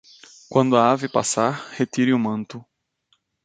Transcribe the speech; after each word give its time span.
Quando 0.49 0.77
a 0.77 0.89
ave 0.89 1.07
passar, 1.07 1.69
retire 1.75 2.11
o 2.11 2.17
manto. 2.17 2.65